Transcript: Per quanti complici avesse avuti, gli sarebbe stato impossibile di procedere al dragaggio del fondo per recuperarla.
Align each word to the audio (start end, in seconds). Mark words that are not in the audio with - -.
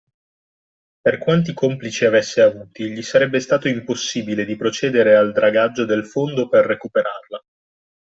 Per 1.01 1.19
quanti 1.19 1.53
complici 1.53 2.05
avesse 2.05 2.41
avuti, 2.41 2.89
gli 2.89 3.03
sarebbe 3.03 3.39
stato 3.39 3.67
impossibile 3.67 4.45
di 4.45 4.55
procedere 4.55 5.15
al 5.15 5.31
dragaggio 5.31 5.85
del 5.85 6.07
fondo 6.07 6.49
per 6.49 6.65
recuperarla. 6.65 7.39